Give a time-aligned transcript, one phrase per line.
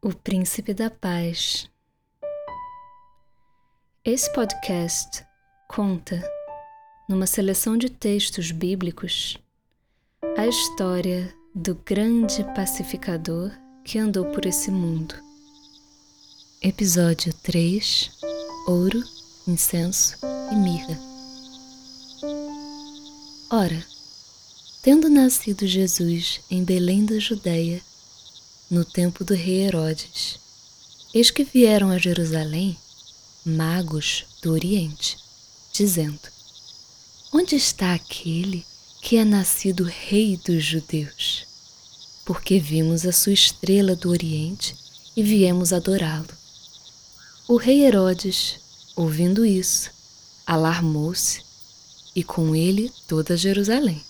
[0.00, 1.68] O Príncipe da Paz.
[4.04, 5.24] Esse podcast
[5.68, 6.22] conta,
[7.08, 9.36] numa seleção de textos bíblicos,
[10.36, 13.50] a história do grande pacificador
[13.84, 15.16] que andou por esse mundo.
[16.62, 18.12] Episódio 3
[18.68, 19.02] Ouro,
[19.48, 20.16] Incenso
[20.52, 20.96] e Mirra.
[23.50, 23.84] Ora,
[24.80, 27.82] tendo nascido Jesus em Belém da Judéia,
[28.70, 30.38] no tempo do rei Herodes,
[31.14, 32.76] eis que vieram a Jerusalém
[33.44, 35.16] magos do Oriente,
[35.72, 36.20] dizendo:
[37.32, 38.64] Onde está aquele
[39.00, 41.46] que é nascido Rei dos Judeus?
[42.26, 44.76] Porque vimos a sua estrela do Oriente
[45.16, 46.28] e viemos adorá-lo.
[47.48, 48.56] O rei Herodes,
[48.94, 49.90] ouvindo isso,
[50.46, 51.40] alarmou-se
[52.14, 54.02] e com ele toda Jerusalém.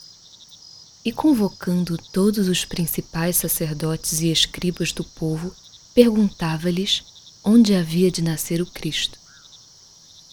[1.05, 5.55] E convocando todos os principais sacerdotes e escribas do povo,
[5.95, 7.05] perguntava-lhes
[7.45, 9.19] onde havia de nascer o Cristo.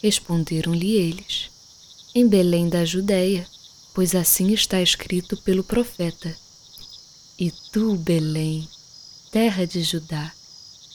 [0.01, 1.49] Responderam-lhe eles:
[2.13, 3.47] Em Belém da Judéia,
[3.93, 6.35] pois assim está escrito pelo profeta.
[7.39, 8.67] E tu, Belém,
[9.31, 10.31] terra de Judá,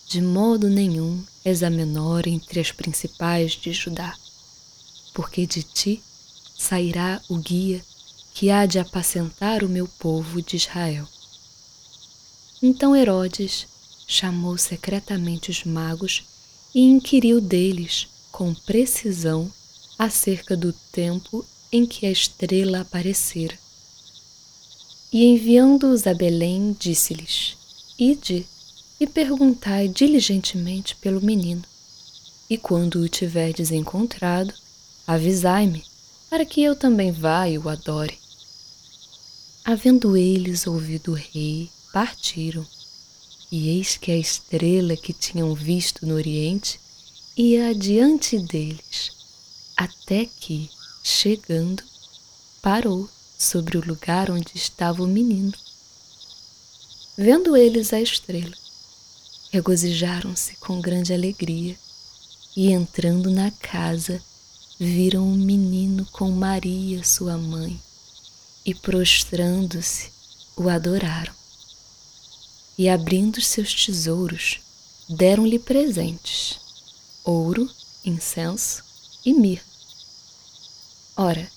[0.08, 4.14] de modo nenhum és a menor entre as principais de Judá,
[5.14, 6.02] porque de ti
[6.58, 7.84] sairá o guia
[8.40, 11.06] que há de apacentar o meu povo de Israel.
[12.62, 13.66] Então Herodes
[14.08, 16.24] chamou secretamente os magos
[16.74, 19.52] e inquiriu deles com precisão
[19.98, 23.58] acerca do tempo em que a estrela aparecera.
[25.12, 27.58] E enviando-os a Belém, disse-lhes:
[27.98, 28.46] Ide
[28.98, 31.62] e perguntai diligentemente pelo menino.
[32.48, 34.54] E quando o tiverdes encontrado,
[35.06, 35.84] avisai-me,
[36.30, 38.19] para que eu também vá e o adore.
[39.64, 42.66] Havendo eles ouvido o rei, partiram.
[43.52, 46.80] E eis que a estrela que tinham visto no oriente
[47.36, 49.12] ia adiante deles,
[49.76, 50.70] até que,
[51.02, 51.82] chegando,
[52.62, 55.52] parou sobre o lugar onde estava o menino.
[57.16, 58.56] Vendo eles a estrela,
[59.50, 61.76] regozijaram-se com grande alegria
[62.56, 64.22] e, entrando na casa,
[64.78, 67.80] viram o um menino com Maria, sua mãe,
[68.64, 70.10] e, prostrando-se,
[70.56, 71.32] o adoraram.
[72.76, 74.60] E, abrindo seus tesouros,
[75.08, 76.58] deram-lhe presentes:
[77.24, 77.68] ouro,
[78.04, 78.82] incenso
[79.24, 79.64] e mirra.
[81.16, 81.50] Ora,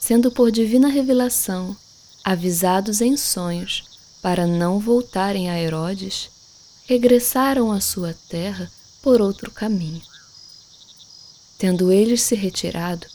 [0.00, 1.76] sendo por divina revelação
[2.24, 3.84] avisados em sonhos
[4.22, 6.30] para não voltarem a Herodes,
[6.86, 8.70] regressaram à sua terra
[9.02, 10.02] por outro caminho.
[11.58, 13.06] Tendo eles se retirado,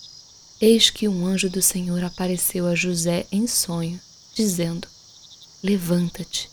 [0.61, 3.99] eis que um anjo do Senhor apareceu a José em sonho,
[4.35, 4.87] dizendo:
[5.63, 6.49] Levanta-te,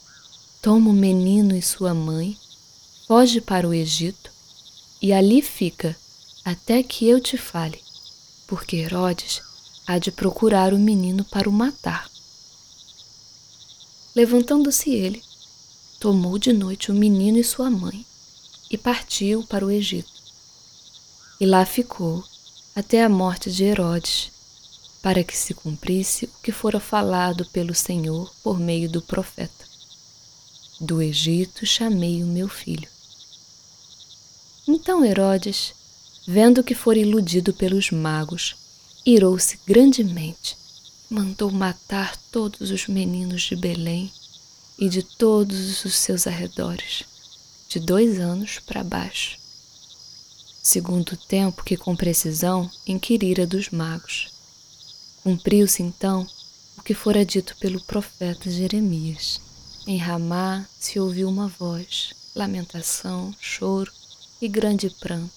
[0.62, 2.36] toma o menino e sua mãe,
[3.06, 4.30] foge para o Egito
[5.02, 5.94] e ali fica
[6.44, 7.86] até que eu te fale
[8.48, 9.42] porque Herodes
[9.86, 12.10] há de procurar o menino para o matar.
[14.16, 15.22] Levantando-se ele,
[16.00, 18.04] tomou de noite o menino e sua mãe
[18.70, 20.10] e partiu para o Egito.
[21.38, 22.24] E lá ficou
[22.78, 24.30] até a morte de Herodes,
[25.02, 29.64] para que se cumprisse o que fora falado pelo Senhor por meio do profeta.
[30.80, 32.88] Do Egito chamei o meu filho.
[34.66, 35.74] Então Herodes
[36.30, 38.54] vendo que fora iludido pelos magos,
[39.06, 40.58] irou-se grandemente,
[41.08, 44.12] mandou matar todos os meninos de Belém
[44.78, 47.04] e de todos os seus arredores,
[47.66, 49.38] de dois anos para baixo,
[50.62, 54.28] segundo o tempo que com precisão inquirira dos magos.
[55.22, 56.26] Cumpriu-se então
[56.76, 59.40] o que fora dito pelo profeta Jeremias.
[59.86, 63.92] Em Ramá se ouviu uma voz, lamentação, choro
[64.40, 65.30] e grande pranto.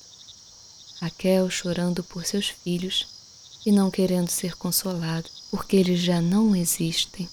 [0.99, 3.07] Raquel chorando por seus filhos
[3.65, 7.27] e não querendo ser consolado, porque eles já não existem.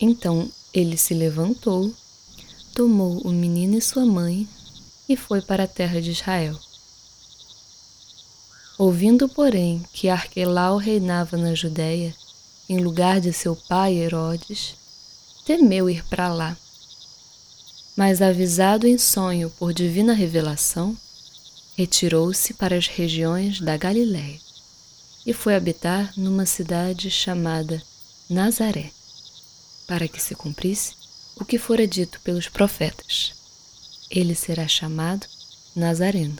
[0.00, 1.92] Então ele se levantou,
[2.74, 4.48] tomou o menino e sua mãe
[5.08, 6.58] e foi para a terra de Israel.
[8.78, 12.14] Ouvindo, porém, que Arquelau reinava na Judéia,
[12.68, 14.76] em lugar de seu pai Herodes,
[15.44, 16.56] temeu ir para lá.
[17.96, 20.96] Mas avisado em sonho por divina revelação,
[21.76, 24.38] retirou-se para as regiões da Galiléia
[25.24, 27.82] e foi habitar numa cidade chamada
[28.30, 28.90] Nazaré,
[29.86, 30.94] para que se cumprisse
[31.36, 33.37] o que fora dito pelos profetas.
[34.10, 35.26] Ele será chamado
[35.76, 36.36] Nazareno.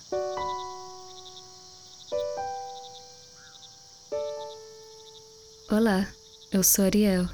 [5.70, 6.08] Olá,
[6.50, 7.28] eu sou Ariel.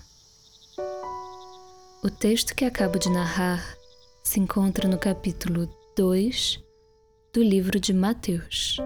[2.03, 3.63] O texto que acabo de narrar
[4.25, 6.61] se encontra no capítulo 2
[7.33, 8.79] do livro de Mateus.